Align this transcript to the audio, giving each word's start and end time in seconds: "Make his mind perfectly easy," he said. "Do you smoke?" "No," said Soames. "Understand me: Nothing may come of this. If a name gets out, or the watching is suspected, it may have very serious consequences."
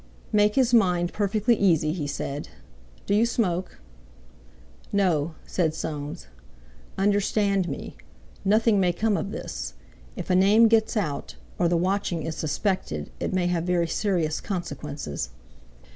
"Make 0.31 0.55
his 0.55 0.73
mind 0.73 1.13
perfectly 1.13 1.55
easy," 1.55 1.93
he 1.93 2.07
said. 2.07 2.49
"Do 3.05 3.13
you 3.13 3.23
smoke?" 3.23 3.79
"No," 4.91 5.35
said 5.45 5.75
Soames. 5.75 6.25
"Understand 6.97 7.69
me: 7.69 7.95
Nothing 8.43 8.79
may 8.79 8.93
come 8.93 9.15
of 9.15 9.29
this. 9.29 9.75
If 10.15 10.31
a 10.31 10.35
name 10.35 10.67
gets 10.69 10.97
out, 10.97 11.35
or 11.59 11.67
the 11.67 11.77
watching 11.77 12.23
is 12.23 12.35
suspected, 12.35 13.11
it 13.19 13.31
may 13.31 13.45
have 13.45 13.65
very 13.65 13.85
serious 13.87 14.41
consequences." 14.41 15.29